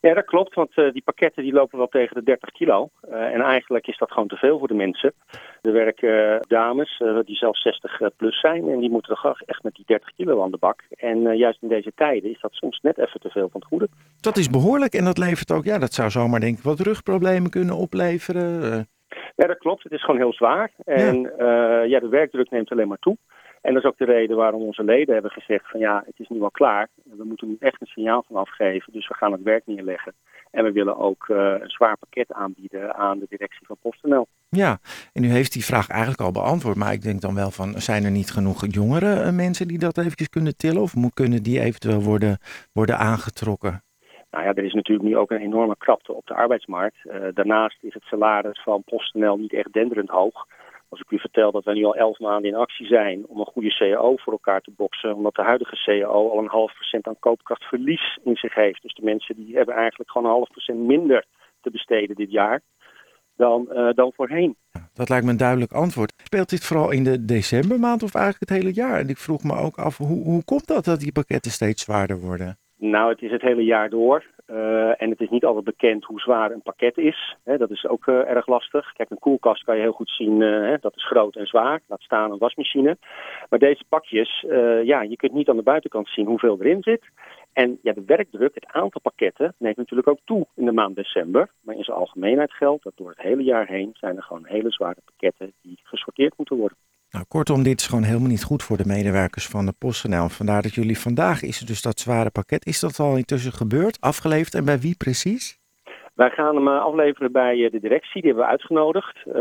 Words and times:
Ja, 0.00 0.14
dat 0.14 0.24
klopt, 0.24 0.54
want 0.54 0.76
uh, 0.76 0.92
die 0.92 1.02
pakketten 1.02 1.42
die 1.42 1.52
lopen 1.52 1.78
wel 1.78 1.88
tegen 1.88 2.14
de 2.14 2.22
30 2.22 2.50
kilo. 2.50 2.90
Uh, 3.10 3.34
en 3.34 3.40
eigenlijk 3.40 3.86
is 3.86 3.98
dat 3.98 4.12
gewoon 4.12 4.28
te 4.28 4.36
veel 4.36 4.58
voor 4.58 4.68
de 4.68 4.74
mensen. 4.74 5.12
Er 5.62 5.72
werken 5.72 6.08
uh, 6.08 6.40
dames 6.40 7.02
die 7.24 7.36
zelfs 7.36 7.62
60 7.62 8.00
plus 8.16 8.40
zijn 8.40 8.68
en 8.68 8.78
die 8.78 8.90
moeten 8.90 9.14
toch 9.14 9.42
echt 9.42 9.62
met 9.62 9.74
die 9.74 9.84
30 9.86 10.14
kilo 10.16 10.42
aan 10.42 10.50
de 10.50 10.56
bak. 10.56 10.82
En 10.90 11.36
juist 11.36 11.62
in 11.62 11.68
deze 11.68 11.92
tijden 11.94 12.30
is 12.30 12.40
dat 12.40 12.52
soms 12.52 12.80
net 12.80 12.98
even 12.98 13.20
te 13.20 13.30
veel 13.30 13.48
van 13.48 13.60
het 13.60 13.68
goede. 13.68 13.88
Dat 14.20 14.36
is 14.36 14.50
behoorlijk 14.50 14.94
en 14.94 15.04
dat 15.04 15.18
levert 15.18 15.52
ook, 15.52 15.64
ja, 15.64 15.78
dat 15.78 15.92
zou 15.92 16.10
zomaar 16.10 16.40
denk 16.40 16.58
ik 16.58 16.64
wat 16.64 16.80
rugproblemen 16.80 17.50
kunnen 17.50 17.76
opleveren. 17.76 18.86
Ja, 19.36 19.46
dat 19.46 19.58
klopt. 19.58 19.82
Het 19.82 19.92
is 19.92 20.04
gewoon 20.04 20.20
heel 20.20 20.32
zwaar. 20.32 20.70
En 20.84 21.20
ja. 21.38 21.82
ja, 21.82 22.00
de 22.00 22.08
werkdruk 22.08 22.50
neemt 22.50 22.70
alleen 22.70 22.88
maar 22.88 22.98
toe. 22.98 23.16
En 23.60 23.74
dat 23.74 23.82
is 23.82 23.88
ook 23.88 23.98
de 23.98 24.04
reden 24.04 24.36
waarom 24.36 24.62
onze 24.62 24.84
leden 24.84 25.12
hebben 25.14 25.32
gezegd 25.32 25.70
van 25.70 25.80
ja, 25.80 26.02
het 26.06 26.18
is 26.18 26.28
nu 26.28 26.42
al 26.42 26.50
klaar. 26.50 26.88
We 27.04 27.24
moeten 27.24 27.48
nu 27.48 27.56
echt 27.60 27.80
een 27.80 27.86
signaal 27.86 28.24
van 28.26 28.36
afgeven. 28.36 28.92
Dus 28.92 29.08
we 29.08 29.14
gaan 29.14 29.32
het 29.32 29.42
werk 29.42 29.62
neerleggen. 29.66 30.14
En 30.50 30.64
we 30.64 30.72
willen 30.72 30.96
ook 30.96 31.28
uh, 31.28 31.54
een 31.60 31.70
zwaar 31.70 31.96
pakket 31.96 32.32
aanbieden 32.32 32.94
aan 32.94 33.18
de 33.18 33.26
directie 33.28 33.66
van 33.66 33.76
PostNL. 33.82 34.26
Ja, 34.48 34.78
en 35.12 35.24
u 35.24 35.28
heeft 35.28 35.52
die 35.52 35.64
vraag 35.64 35.88
eigenlijk 35.88 36.20
al 36.20 36.32
beantwoord. 36.32 36.76
Maar 36.76 36.92
ik 36.92 37.02
denk 37.02 37.20
dan 37.20 37.34
wel 37.34 37.50
van, 37.50 37.72
zijn 37.74 38.04
er 38.04 38.10
niet 38.10 38.30
genoeg 38.30 38.66
jongere 38.66 39.24
uh, 39.24 39.30
mensen 39.30 39.68
die 39.68 39.78
dat 39.78 39.98
eventjes 39.98 40.28
kunnen 40.28 40.56
tillen? 40.56 40.82
Of 40.82 40.94
kunnen 41.14 41.42
die 41.42 41.60
eventueel 41.60 42.02
worden, 42.02 42.38
worden 42.72 42.98
aangetrokken? 42.98 43.82
Nou 44.30 44.44
ja, 44.44 44.54
er 44.54 44.64
is 44.64 44.72
natuurlijk 44.72 45.08
nu 45.08 45.16
ook 45.16 45.30
een 45.30 45.40
enorme 45.40 45.76
krapte 45.76 46.12
op 46.12 46.26
de 46.26 46.34
arbeidsmarkt. 46.34 46.96
Uh, 47.04 47.14
daarnaast 47.34 47.78
is 47.82 47.94
het 47.94 48.02
salaris 48.02 48.62
van 48.62 48.82
PostNL 48.84 49.36
niet 49.36 49.52
echt 49.52 49.72
denderend 49.72 50.08
hoog. 50.08 50.46
Als 50.88 51.00
ik 51.00 51.10
u 51.10 51.18
vertel 51.18 51.52
dat 51.52 51.64
wij 51.64 51.74
nu 51.74 51.84
al 51.84 51.96
elf 51.96 52.18
maanden 52.18 52.50
in 52.50 52.56
actie 52.56 52.86
zijn 52.86 53.26
om 53.26 53.38
een 53.38 53.46
goede 53.46 53.76
CAO 53.76 54.16
voor 54.16 54.32
elkaar 54.32 54.60
te 54.60 54.72
boksen, 54.76 55.14
omdat 55.14 55.34
de 55.34 55.42
huidige 55.42 55.82
CAO 55.84 56.30
al 56.30 56.38
een 56.38 56.48
half 56.48 56.74
procent 56.74 57.06
aan 57.06 57.18
koopkrachtverlies 57.18 58.18
in 58.24 58.36
zich 58.36 58.54
heeft. 58.54 58.82
Dus 58.82 58.94
de 58.94 59.04
mensen 59.04 59.36
die 59.36 59.56
hebben 59.56 59.74
eigenlijk 59.74 60.10
gewoon 60.10 60.26
een 60.26 60.36
half 60.36 60.50
procent 60.50 60.78
minder 60.78 61.24
te 61.60 61.70
besteden 61.70 62.16
dit 62.16 62.30
jaar 62.30 62.60
dan, 63.36 63.68
uh, 63.72 63.88
dan 63.94 64.12
voorheen. 64.14 64.56
Dat 64.94 65.08
lijkt 65.08 65.24
me 65.24 65.30
een 65.30 65.36
duidelijk 65.36 65.72
antwoord. 65.72 66.12
Speelt 66.16 66.50
dit 66.50 66.64
vooral 66.64 66.90
in 66.90 67.04
de 67.04 67.24
decembermaand 67.24 68.02
of 68.02 68.14
eigenlijk 68.14 68.50
het 68.50 68.62
hele 68.62 68.74
jaar? 68.74 68.98
En 68.98 69.08
ik 69.08 69.16
vroeg 69.16 69.42
me 69.42 69.54
ook 69.56 69.76
af, 69.76 69.96
hoe, 69.96 70.24
hoe 70.24 70.44
komt 70.44 70.66
dat 70.66 70.84
dat 70.84 71.00
die 71.00 71.12
pakketten 71.12 71.50
steeds 71.50 71.82
zwaarder 71.82 72.20
worden? 72.20 72.58
Nou, 72.76 73.10
het 73.10 73.22
is 73.22 73.30
het 73.30 73.42
hele 73.42 73.64
jaar 73.64 73.90
door. 73.90 74.24
Uh, 74.50 75.02
en 75.02 75.10
het 75.10 75.20
is 75.20 75.28
niet 75.28 75.44
altijd 75.44 75.64
bekend 75.64 76.04
hoe 76.04 76.20
zwaar 76.20 76.50
een 76.50 76.62
pakket 76.62 76.98
is. 76.98 77.36
dat 77.44 77.70
is 77.70 77.86
ook 77.86 78.06
uh, 78.06 78.30
erg 78.30 78.46
lastig. 78.46 78.92
Kijk, 78.92 79.10
een 79.10 79.18
koelkast 79.18 79.64
kan 79.64 79.76
je 79.76 79.82
heel 79.82 79.92
goed 79.92 80.10
zien, 80.10 80.40
uh, 80.40 80.74
dat 80.80 80.96
is 80.96 81.06
groot 81.06 81.36
en 81.36 81.46
zwaar. 81.46 81.80
Laat 81.86 82.00
staan 82.00 82.30
een 82.30 82.38
wasmachine. 82.38 82.96
Maar 83.48 83.58
deze 83.58 83.84
pakjes, 83.88 84.44
ja, 84.82 85.02
je 85.02 85.16
kunt 85.16 85.32
niet 85.32 85.48
aan 85.48 85.56
de 85.56 85.62
buitenkant 85.62 86.08
zien 86.08 86.26
hoeveel 86.26 86.56
erin 86.60 86.82
zit. 86.82 87.02
En 87.52 87.78
ja, 87.82 87.92
de 87.92 88.04
werkdruk, 88.06 88.54
het 88.54 88.66
aantal 88.66 89.00
pakketten, 89.00 89.54
neemt 89.58 89.76
natuurlijk 89.76 90.08
ook 90.08 90.20
toe 90.24 90.46
in 90.54 90.64
de 90.64 90.72
maand 90.72 90.96
december. 90.96 91.50
Maar 91.60 91.74
in 91.74 91.84
zijn 91.84 91.96
algemeenheid 91.96 92.52
geldt 92.52 92.84
dat 92.84 92.92
door 92.96 93.08
het 93.08 93.22
hele 93.22 93.42
jaar 93.42 93.66
heen 93.66 93.90
zijn 93.92 94.16
er 94.16 94.22
gewoon 94.22 94.46
hele 94.46 94.70
zware 94.70 95.00
pakketten 95.04 95.52
die 95.62 95.78
gesorteerd 95.82 96.36
moeten 96.36 96.56
worden. 96.56 96.76
Nou, 97.18 97.30
kortom, 97.30 97.62
dit 97.62 97.80
is 97.80 97.86
gewoon 97.86 98.04
helemaal 98.04 98.28
niet 98.28 98.44
goed 98.44 98.62
voor 98.62 98.76
de 98.76 98.86
medewerkers 98.86 99.46
van 99.46 99.66
de 99.66 99.72
PostNL. 99.78 100.28
Vandaar 100.28 100.62
dat 100.62 100.74
jullie 100.74 100.98
vandaag 100.98 101.42
is 101.42 101.58
dus 101.58 101.82
dat 101.82 102.00
zware 102.00 102.30
pakket. 102.30 102.66
Is 102.66 102.80
dat 102.80 102.98
al 102.98 103.16
intussen 103.16 103.52
gebeurd, 103.52 104.00
afgeleverd 104.00 104.54
en 104.54 104.64
bij 104.64 104.78
wie 104.78 104.96
precies? 104.96 105.58
Wij 106.14 106.30
gaan 106.30 106.54
hem 106.54 106.68
eh, 106.68 106.82
afleveren 106.82 107.32
bij 107.32 107.64
eh, 107.64 107.70
de 107.70 107.80
directie, 107.80 108.20
die 108.20 108.30
hebben 108.30 108.44
we 108.44 108.50
uitgenodigd. 108.50 109.16
Uh, 109.26 109.34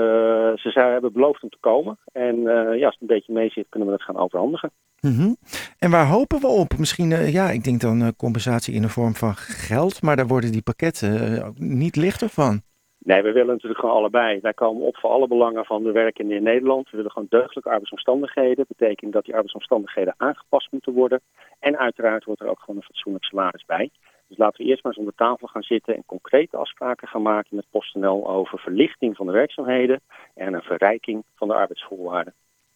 ze 0.56 0.70
zijn, 0.70 0.92
hebben 0.92 1.14
beloofd 1.14 1.44
om 1.44 1.50
te 1.50 1.58
komen. 1.60 1.98
En 2.12 2.36
uh, 2.36 2.80
ja, 2.80 2.86
als 2.86 2.98
het 3.00 3.02
een 3.02 3.16
beetje 3.16 3.34
mee 3.34 3.50
zit, 3.50 3.66
kunnen 3.70 3.88
we 3.88 3.94
het 3.94 4.04
gaan 4.04 4.18
overhandigen. 4.18 4.72
Mm 5.02 5.16
-hmm. 5.16 5.36
En 5.80 5.92
waar 5.92 6.08
hopen 6.08 6.40
we 6.40 6.48
op? 6.48 6.78
Misschien, 6.78 7.12
uh, 7.12 7.34
ja, 7.34 7.50
ik 7.50 7.64
denk 7.64 7.82
dan 7.82 8.16
compensatie 8.16 8.74
in 8.74 8.82
de 8.82 8.90
vorm 8.90 9.16
van 9.16 9.36
geld, 9.36 10.02
maar 10.02 10.16
daar 10.16 10.28
worden 10.28 10.52
die 10.52 10.62
pakketten 10.62 11.54
niet 11.58 11.96
lichter 11.96 12.30
van. 12.30 12.62
Nee, 13.08 13.22
we 13.22 13.32
willen 13.32 13.54
natuurlijk 13.54 13.80
gewoon 13.80 13.96
allebei. 13.96 14.40
Wij 14.40 14.54
komen 14.54 14.86
op 14.86 14.98
voor 14.98 15.10
alle 15.10 15.28
belangen 15.28 15.66
van 15.66 15.84
de 15.84 15.92
werkenden 15.92 16.38
in 16.38 16.44
Nederland. 16.44 16.90
We 16.90 16.98
willen 16.98 17.12
gewoon 17.12 17.28
deugdelijke 17.30 17.70
arbeidsomstandigheden. 17.70 18.56
Dat 18.56 18.78
betekent 18.78 19.14
dat 19.14 19.24
die 19.24 19.34
arbeidsomstandigheden 19.34 20.14
aangepast 20.18 20.72
moeten 20.72 20.94
worden. 20.94 21.22
En 21.60 21.78
uiteraard 21.78 22.24
wordt 22.24 22.42
er 22.42 22.48
ook 22.48 22.60
gewoon 22.60 22.76
een 22.76 22.86
fatsoenlijk 22.86 23.26
salaris 23.26 23.66
bij. 23.66 23.90
Dus 24.28 24.38
laten 24.38 24.64
we 24.64 24.70
eerst 24.70 24.84
maar 24.84 24.92
eens 24.92 25.02
om 25.02 25.10
de 25.10 25.24
tafel 25.24 25.48
gaan 25.48 25.62
zitten 25.62 25.96
en 25.96 26.04
concrete 26.06 26.58
afspraken 26.58 27.08
gaan 27.08 27.22
maken 27.22 27.56
met 27.56 27.66
PostNL 27.70 28.30
over 28.30 28.60
verlichting 28.60 29.16
van 29.16 29.26
de 29.26 29.32
werkzaamheden 29.32 30.02
en 30.34 30.54
een 30.54 30.62
verrijking 30.62 31.24
van 31.36 31.48
de 31.48 31.54
arbeidsvoorwaarden. 31.54 32.34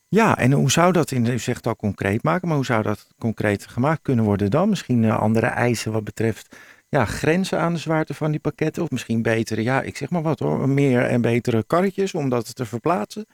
Ja, 0.08 0.38
en 0.38 0.52
hoe 0.52 0.72
zou 0.72 0.92
dat, 0.92 1.12
in, 1.12 1.26
u 1.26 1.38
zegt 1.38 1.68
al 1.68 1.76
concreet 1.76 2.24
maken, 2.24 2.48
maar 2.48 2.58
hoe 2.58 2.66
zou 2.66 2.84
dat 2.84 3.10
concreet 3.20 3.68
gemaakt 3.68 4.02
kunnen 4.02 4.26
worden 4.26 4.52
dan? 4.52 4.70
Misschien 4.70 5.04
uh, 5.04 5.22
andere 5.22 5.46
eisen 5.46 5.92
wat 5.92 6.04
betreft 6.04 6.80
ja, 6.98 7.06
grenzen 7.06 7.60
aan 7.60 7.74
de 7.74 7.80
zwaarte 7.80 8.14
van 8.14 8.32
die 8.32 8.40
pakketten? 8.40 8.84
Of 8.84 8.92
misschien 8.92 9.22
betere, 9.22 9.64
ja, 9.64 9.82
ik 9.82 9.96
zeg 9.96 10.10
maar 10.10 10.22
wat 10.22 10.40
hoor, 10.40 10.70
meer 10.70 11.02
en 11.02 11.22
betere 11.22 11.66
karretjes 11.66 12.16
om 12.16 12.30
dat 12.30 12.56
te 12.56 12.66
verplaatsen? 12.66 13.26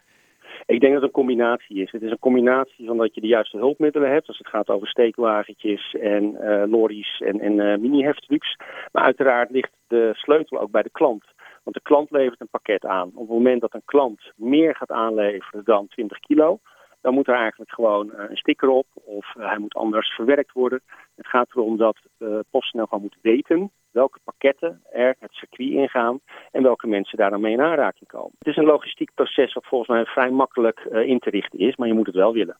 Ik 0.66 0.80
denk 0.80 0.92
dat 0.92 1.02
het 1.02 1.10
een 1.10 1.22
combinatie 1.22 1.82
is. 1.82 1.92
Het 1.92 2.02
is 2.02 2.10
een 2.10 2.18
combinatie 2.18 2.86
van 2.86 2.96
dat 2.96 3.14
je 3.14 3.20
de 3.20 3.26
juiste 3.26 3.56
hulpmiddelen 3.56 4.10
hebt. 4.10 4.28
Als 4.28 4.38
het 4.38 4.48
gaat 4.48 4.68
over 4.68 4.88
steekwagentjes 4.88 5.94
en 6.00 6.36
uh, 6.40 6.62
lorries 6.66 7.20
en, 7.20 7.40
en 7.40 7.52
uh, 7.52 7.76
mini-heftrucks. 7.76 8.56
Maar 8.92 9.04
uiteraard 9.04 9.50
ligt 9.50 9.72
de 9.86 10.10
sleutel 10.14 10.60
ook 10.60 10.70
bij 10.70 10.82
de 10.82 10.90
klant. 10.90 11.24
Want 11.62 11.76
de 11.76 11.82
klant 11.82 12.10
levert 12.10 12.40
een 12.40 12.48
pakket 12.50 12.84
aan. 12.84 13.10
Op 13.14 13.28
het 13.28 13.36
moment 13.36 13.60
dat 13.60 13.74
een 13.74 13.84
klant 13.84 14.32
meer 14.36 14.74
gaat 14.76 14.90
aanleveren 14.90 15.64
dan 15.64 15.88
20 15.88 16.18
kilo, 16.18 16.60
dan 17.00 17.14
moet 17.14 17.28
er 17.28 17.34
eigenlijk 17.34 17.70
gewoon 17.70 18.06
uh, 18.06 18.24
een 18.28 18.36
sticker 18.36 18.68
op 18.68 18.86
of 18.94 19.34
uh, 19.38 19.46
hij 19.46 19.58
moet 19.58 19.74
anders 19.74 20.14
verwerkt 20.14 20.52
worden. 20.52 20.80
Het 21.16 21.26
gaat 21.26 21.48
erom 21.50 21.76
dat 21.76 21.96
uh, 22.18 22.38
PostNL 22.50 22.86
gewoon 22.86 23.02
moet 23.02 23.18
weten 23.22 23.70
welke 23.90 24.18
pakketten 24.24 24.82
er 24.92 25.16
het 25.18 25.32
circuit 25.32 25.70
ingaan 25.70 26.20
en 26.52 26.62
welke 26.62 26.86
mensen 26.86 27.18
daar 27.18 27.30
dan 27.30 27.40
mee 27.40 27.52
in 27.52 27.60
aanraking 27.60 28.08
komen. 28.08 28.32
Het 28.38 28.48
is 28.48 28.56
een 28.56 28.64
logistiek 28.64 29.10
proces 29.14 29.52
wat 29.52 29.66
volgens 29.66 29.90
mij 29.90 30.04
vrij 30.04 30.30
makkelijk 30.30 30.80
in 30.80 31.18
te 31.18 31.30
richten 31.30 31.58
is, 31.58 31.76
maar 31.76 31.88
je 31.88 31.94
moet 31.94 32.06
het 32.06 32.14
wel 32.14 32.32
willen. 32.32 32.58